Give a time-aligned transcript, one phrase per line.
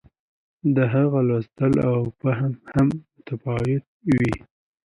[0.75, 3.83] د هغه لوستل او فهم هم متفاوت
[4.17, 4.35] وي.